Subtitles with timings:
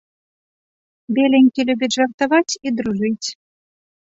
[1.17, 3.27] Беленькі любіць жартаваць і дружыць.